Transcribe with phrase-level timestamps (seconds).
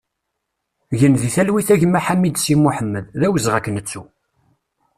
[0.99, 4.03] Gen di talwit a gma Ḥamideci Moḥemmed, d awezɣi ad k-nettu!